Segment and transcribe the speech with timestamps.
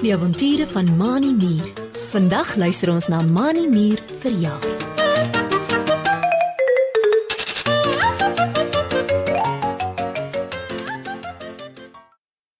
[0.00, 1.72] Die avonture van Mani Mier.
[2.10, 4.64] Vandag luister ons na Mani Mier verjaar.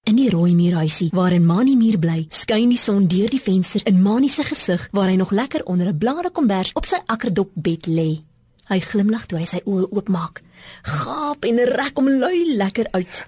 [0.06, 4.02] In die rooi muurhuisie waarin Mani Mier bly, skyn die son deur die venster in
[4.02, 8.29] Mani se gesig waar hy nog lekker onder 'n blarekombers op sy akkerdop bed lê.
[8.71, 10.43] Hy glimlag toe hy sy oë oopmaak.
[10.86, 13.25] Gaap en rek hom lui lekker uit.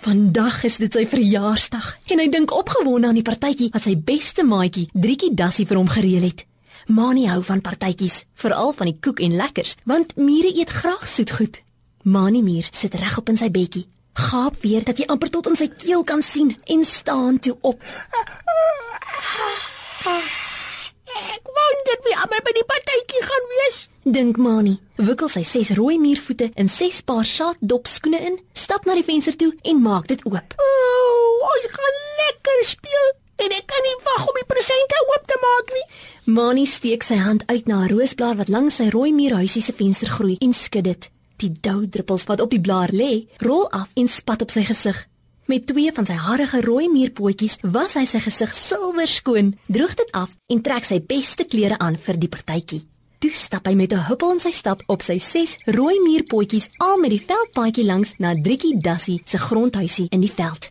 [0.00, 4.46] Vandag is dit sy verjaarsdag en hy dink opgewonde aan die partytjie wat sy beste
[4.48, 6.46] maatjie, Drietjie Dassie vir hom gereël het.
[6.88, 11.60] Mani hou van partytjies, veral van die koek en lekkers, want mure eet graag soetgoed.
[12.08, 13.84] Mani Mier sit regop in sy bedjie.
[14.16, 17.84] Gaap weer dat jy amper tot in sy keel kan sien en staan toe op.
[21.20, 23.50] Ek wonder wie almal by die partytjie gaan
[24.00, 28.94] Dink Mani, wikkel sy ses rooi muurvoete in ses paar saaddop skoene in, stap na
[28.96, 30.54] die venster toe en maak dit oop.
[30.56, 33.10] Ooh, ons gaan lekker speel
[33.44, 35.84] en ek kan nie wag om die presente oop te maak nie.
[36.32, 40.08] Mani steek sy hand uit na 'n roosblaar wat langs sy rooi muurhuisie se venster
[40.08, 41.10] groei en skud dit.
[41.36, 45.08] Die doudruppels wat op die blaar lê, rol af en spat op sy gesig.
[45.44, 50.10] Met twee van sy harige rooi muurpootjies was hy sy gesig silwer skoon, droog dit
[50.12, 52.86] af en trek sy beste klere aan vir die partytjie.
[53.20, 56.96] Toe stap hy met 'n huppel in sy stap op sy ses rooi muurpootjies al
[56.98, 60.70] met die veldpaadjie langs na Driekie Dassie se grondhuisie in die veld.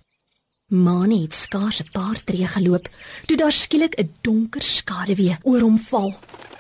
[0.68, 2.90] Mani het skaars 'n paar tree geloop
[3.26, 6.14] toe daar skielik 'n donker skaduwee oor hom val.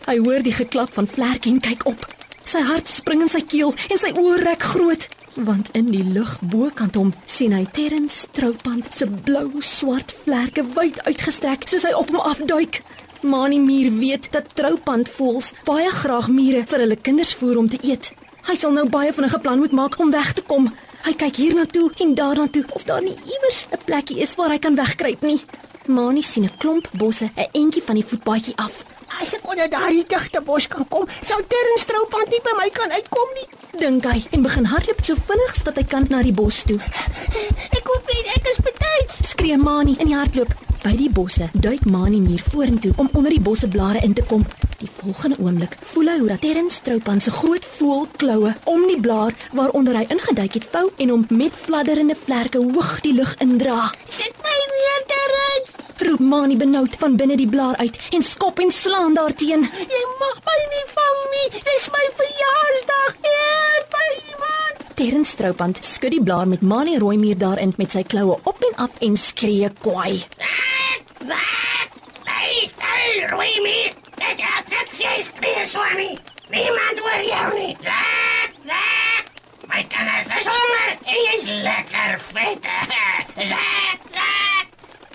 [0.05, 2.15] Hy hoor die geklap van vlerke en kyk op.
[2.43, 6.39] Sy hart spring in sy keel en sy oë rek groot, want in die lug
[6.41, 12.09] bokant hom sien hy Terrence Troupand se blou swart vlerke wyd uitgestrek soos hy op
[12.09, 12.83] hom afduik.
[13.21, 17.79] Mani Mier weet dat Troupand voels baie graag mure vir hulle kinders voer om te
[17.83, 18.13] eet.
[18.47, 20.71] Hy sal nou baie van 'n geplan moet maak om weg te kom.
[21.03, 24.75] Hy kyk hiernatoe en daarnatoe of daar nie iewers 'n plekkie is waar hy kan
[24.75, 25.41] wegkruip nie.
[25.85, 28.85] Mani sien 'n klomp bosse 'n entjie van die voetpaadjie af.
[29.21, 32.91] As ek onder daardie digte bos kan kom, sou Terrence Troupand nie by my kan
[32.91, 33.47] uitkom nie.
[33.79, 36.79] Dink hy en begin hardloop so vinnig as wat hy kan na die bos toe.
[37.71, 39.29] Ek hoop nie ek is betyds.
[39.29, 40.68] Skree Mani in die hardloop.
[40.79, 44.45] By die bosse duik Mani meer vorentoe om onder die bosseblare in te kom.
[44.79, 48.99] Die volgende oomblik voel hy hoe dat Terrence Troupand se groot voël kloue om die
[48.99, 53.89] blaar waaronder hy ingeduik het vou en hom met fladderende vlerke hoog die lug indra.
[54.07, 55.75] Sit my neer, Terrence.
[56.07, 59.67] Roep Mani benoud van binne die blaar uit en skop en slaan daarteen.
[59.95, 61.47] Jy mag my nie vang nie.
[61.59, 63.21] Dis my verjaarsdag.
[63.27, 64.89] Help my iemand.
[64.95, 68.95] Terrence Troupand skud die blaar met Mani Rooimuur daarin met sy kloue op en af
[69.03, 70.23] en skree kwaai.
[71.29, 73.93] Luister, Remy.
[74.19, 74.39] Dit
[75.23, 76.17] skree so nie.
[76.49, 77.75] Niemand hoor jou nie.
[77.83, 79.25] Zak, zak.
[79.69, 82.69] My kinders is honger en jy's lekker vet.
[83.51, 84.65] Zak, zak.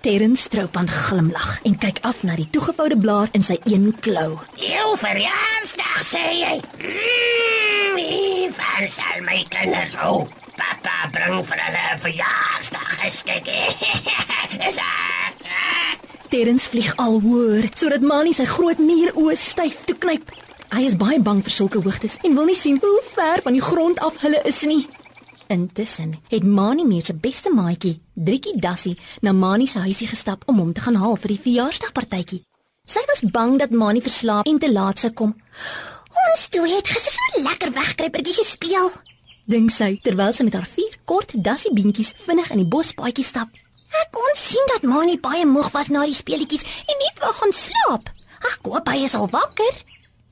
[0.05, 4.39] Terrence Troupand glimlag en kyk af na die toegevoude blaar in sy een klou.
[4.61, 6.55] Jou verjaarsdag sê jy.
[6.79, 10.27] Mmm, Ivan sal my kinders hou.
[10.61, 13.51] Papa bring vir hulle 'n verjaarsdag geskik.
[14.07, 15.14] Zak, zak.
[16.35, 20.33] Terrence vlieg al hoër sodat Mani sy groot muuroë styf toe knyp.
[20.75, 23.63] Hy is baie bang vir sulke hoogtes en wil nie sien hoe ver van die
[23.63, 24.81] grond af hulle is nie.
[25.55, 30.59] Intussen het Mani meer se beste maatjie, Driekie Dassie, na Mani se huisie gestap om
[30.59, 32.43] hom te gaan haal vir die verjaarsdagpartytjie.
[32.83, 35.37] Sy was bang dat Mani verslaap en te laat sou kom.
[36.27, 38.91] Ons twee het gister so lekker wegkruipertjie gespeel.
[39.47, 43.55] Dink sy terwyl sy met haar vier kort Dassie beentjies vinnig in die bospaadjie stap.
[44.03, 47.53] Ek kon sien dat Mani baie moeg was na die speletjies en net wou gaan
[47.55, 48.11] slaap.
[48.45, 49.75] Ag, koop hy is al wakker.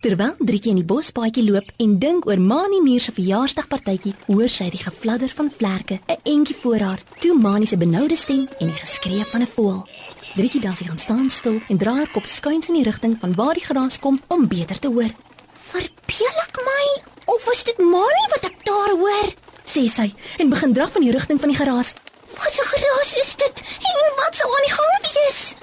[0.03, 4.67] Terwyl Driekie in die bospaadjie loop en dink oor Mani Muur se verjaarsdagpartytjie, hoor sy
[4.75, 7.03] die gefladder van vlerke 'n entjie voor haar.
[7.21, 9.87] Toe Mani se benoude stem en die geskree van 'n voël.
[10.35, 13.35] Driekie dan sy gaan staan stil en dra haar kop skuins in die rigting van
[13.35, 15.13] waar die geraas kom om beter te hoor.
[15.55, 19.29] Verbeel ek my of is dit Mani wat ek daar hoor?
[19.65, 21.95] Sê sy en begin draf in die rigting van die geraas.
[22.41, 23.57] Wat 'n geraas is dit?
[23.89, 25.55] En wat sou aan die gang wees?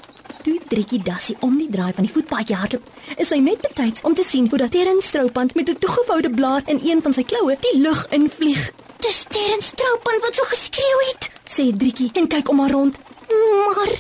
[0.44, 2.86] Toe Driekie Dassie om die draai van die voetpaadjie hardloop,
[3.18, 6.62] is sy net betyds om te sien hoe dat Terrence Stroupand met 'n toegevoude blaar
[6.66, 8.72] in een van sy kloue die lug invlieg.
[9.00, 11.30] Dis Terrence Troupand wat so geskreeu het.
[11.56, 12.96] Sê Driekie en kyk om haar rond.
[13.30, 13.92] Maar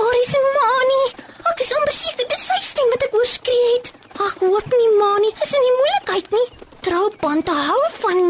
[0.00, 1.04] waar is Mani?
[1.50, 3.92] Ek is amper seker dis sy stem wat ek hoor skree het.
[4.26, 6.48] Ag, hoop nie Mani is in die moeilikheid nie.
[6.80, 8.25] Troupand hou van.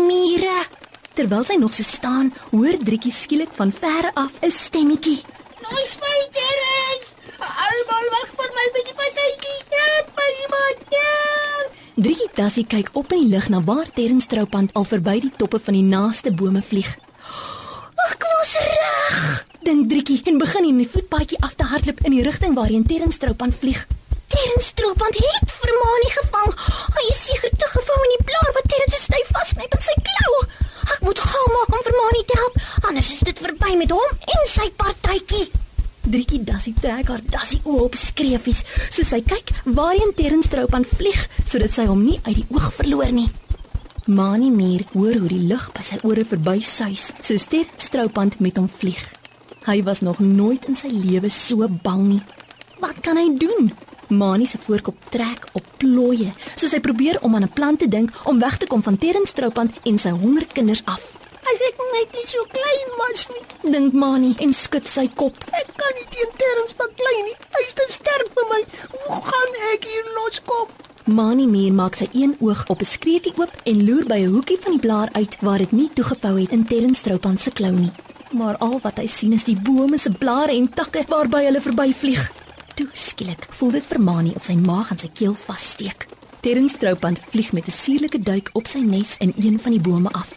[1.16, 5.24] Terwyl sy nog so staan, hoor Driekie skielik van ver af 'n stemmetjie.
[5.64, 7.08] Los my, Terrence.
[7.40, 9.58] Almal wag vir my by die partytjie.
[9.76, 10.78] Help my iemand.
[10.96, 11.72] Help.
[11.94, 15.58] Driekie Dassie kyk op in die lug na waar Terrence Troupand al verby die toppe
[15.58, 16.98] van die naaste bome vlieg.
[18.10, 19.46] Ek was reg.
[19.62, 23.18] Dink Driekie en begin in die voetpaadjie af te hardloop in die rigting waarheen Terrence
[23.18, 23.86] Troupand vlieg.
[24.28, 26.52] Terrence Troupand het vir Mani gevang.
[26.96, 30.34] Hy is seker toegevou in die blaar wat Terrence styf vasknyp in sy klou.
[30.86, 34.34] Ek moet gou maak om vir Mani te help, anders is dit verby met hom
[34.36, 35.46] en sy partytjie.
[36.06, 38.62] Driekie Dassie trek haar dassie oë op skreefies,
[38.94, 43.10] soos sy kyk waarheen Terrence Troupand vlieg, sodat sy hom nie uit die oog verloor
[43.14, 43.26] nie.
[44.06, 48.60] Mani Muur hoor hoe die lug by sy ore verby suis, so Terrence Troupand met
[48.60, 49.02] hom vlieg.
[49.66, 52.22] Hy was nog nooit in sy lewe so bang nie.
[52.78, 53.72] Wat kan hy doen?
[54.08, 58.10] Mani se voorkop trek op plooie, soos hy probeer om aan 'n plan te dink
[58.24, 61.16] om weg te kom van Terrence Troupand en sy hongerkinders af.
[61.52, 65.36] As ek net nie so klein was nie, Dink Mani en skud sy kop.
[65.52, 67.36] ek kan nie teen Terrence baklei nie.
[67.56, 68.62] Hy's te sterk vir my.
[69.06, 70.68] Hoe gaan ek hier loskom?
[71.04, 74.58] Mani Muur maak sy een oog op 'n skreefie oop en loer by 'n hoekie
[74.60, 77.92] van die blaar uit waar dit nie toegevou het in Terrence Troupand se klou nie.
[78.32, 82.32] Maar al wat hy sien is die bome se blare en takke waarby hulle verbyvlieg.
[82.76, 86.02] Toe skielik voel dit vir Mani of sy maag aan sy keel vassteek.
[86.44, 90.10] Terrence Troupand vlieg met 'n suurlike duik op sy nes in een van die bome
[90.12, 90.36] af.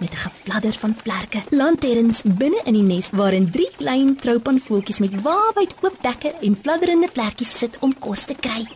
[0.00, 4.98] Met 'n gefladder van vlerke land Terrence binne in die nes waarin drie klein troupandvoeltjies
[4.98, 8.66] met waawyd oop bekke en fladderende vlekkies sit om kos te kry.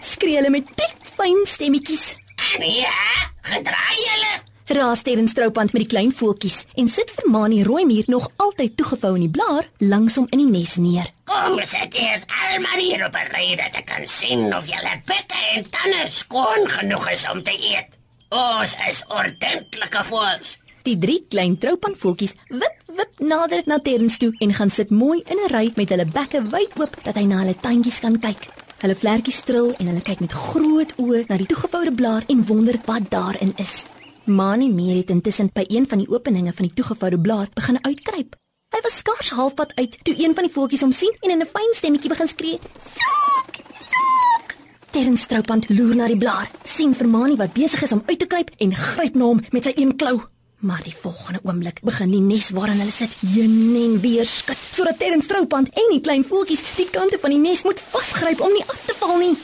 [0.00, 2.16] Skree hulle met piepfyn stemmetjies.
[2.54, 2.96] En ja,
[3.42, 4.45] gedraai julle.
[4.68, 9.12] Raas Terrence Troupand met die klein voeltjies en sit vir Mani Rooimuur nog altyd toegevou
[9.14, 11.06] in die blaar langs hom in die nes neer.
[11.30, 15.38] Kom sit eers almal hier op 'n ry dat ek kan sien of julle bekke
[15.54, 17.94] en tande skoon genoeg is om te eet.
[18.30, 20.58] Ons is ordentlike voels.
[20.82, 25.38] Die drie klein troupandvoeltjies wip wip nader na Terrence toe en gaan sit mooi in
[25.38, 28.48] 'n ry met hulle bekke wyd oop dat hy na hulle tandjies kan kyk.
[28.78, 32.74] Hulle vlekkies stril en hulle kyk met groot oë na die toegevoude blaar en wonder
[32.84, 33.86] wat daarin is.
[34.26, 38.34] Mani Meer het intussen by een van die openinge van die toegevoude blaar begin uitkruip.
[38.74, 41.46] Hy was skaars halfpad uit toe een van die voeltjies hom sien en in 'n
[41.46, 42.58] fyn stemmetjie begin skree:
[42.94, 43.54] "Soek!
[43.70, 44.56] Soek!"
[44.90, 48.26] Terrence Troupand loer na die blaar, sien vir Mani wat besig is om uit te
[48.26, 50.20] kruip en gryp na hom met sy een klou.
[50.56, 54.98] Maar die volgende oomblik begin die nes waarin hulle sit heen en weer skud, sodat
[54.98, 58.64] Terrence Troupand en die klein voeltjies die kante van die nes moet vasgryp om nie
[58.66, 59.36] af te val nie.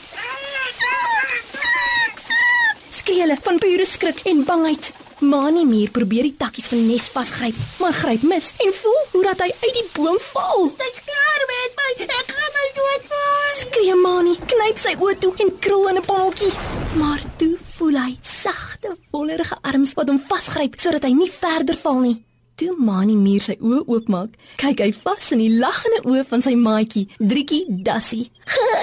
[3.13, 4.87] Skree hulle van pure skrik en bangheid.
[5.21, 9.21] Mani Muur probeer die takkies van die nes vasgryp, maar gryp mis en voel hoe
[9.27, 10.63] dat hy uit die boom val.
[10.79, 11.91] Dis klaar met my.
[12.07, 13.45] Ek gaan my doodval.
[13.59, 16.49] Skree Mani, knyp sy oë toe en krul in 'n bonneltjie.
[16.97, 21.99] Maar toe voel hy sagte, wollerige arms wat hom vasgryp sodat hy nie verder val
[21.99, 22.17] nie.
[22.55, 26.55] Toe Mani Muur sy oë oopmaak, kyk hy vas in die lagende oë van sy
[26.55, 28.31] maatjie, Driekie Dassie.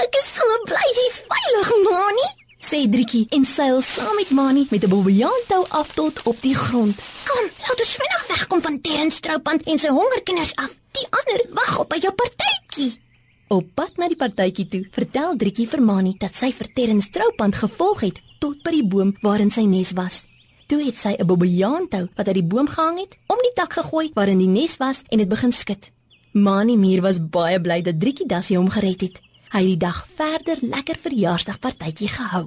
[0.05, 2.31] Ek is so bly jy's veilig, Mani.
[2.61, 6.97] Sê Driekie en seil saam met Mani met 'n bobbejaantou af tot op die grond.
[7.29, 10.73] Kom, laat ons vinnig wegkom van Terrence Troupand en sy hongerkinders af.
[10.93, 13.01] Die ander wag op by jou partytjie.
[13.49, 17.55] Op pad na die partytjie toe, vertel Driekie vir Mani dat sy vir Terrence Troupand
[17.55, 20.27] gevolg het tot by die boom waarin sy nes was.
[20.67, 24.11] Toe het sy 'n bobbejaantou wat uit die boom gehang het, om die tak gegooi
[24.15, 25.91] waarin die nes was en dit begin skud.
[26.33, 29.30] Mani Muur was baie bly dat Driekie Dassie hom gered het.
[29.51, 32.45] Hy het die dag verder lekker verjaarsdagpartytjie gehou.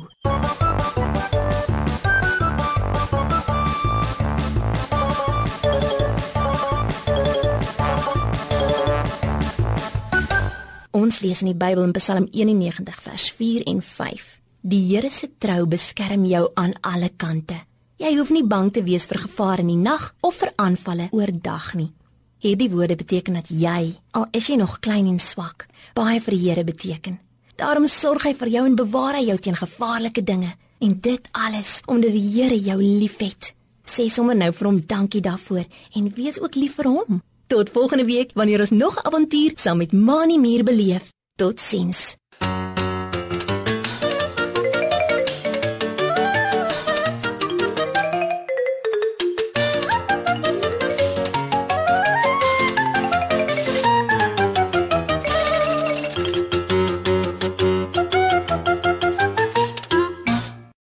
[10.95, 14.30] Ons lees in die Bybel in Psalm 91 vers 4 en 5.
[14.61, 17.57] Die Here se trou beskerm jou aan alle kante.
[17.99, 21.73] Jy hoef nie bang te wees vir gevaar in die nag of vir aanvalle oordag
[21.75, 21.92] nie.
[22.44, 25.64] Hierdie woorde beteken dat jy, al is jy nog klein en swak,
[25.95, 27.16] baie vir die Here beteken.
[27.56, 30.50] Daarom sorg hy vir jou en bewaar hy jou teen gevaarlike dinge
[30.83, 33.54] en dit alles omdat die Here jou liefhet.
[33.88, 35.64] Sê sommer nou vir hom dankie daarvoor
[35.95, 37.21] en wees ook lief vir hom.
[37.47, 41.14] Tot volgende week wanneer ons nog 'n avontuur saam met Mani Muur beleef.
[41.38, 42.18] Totsiens.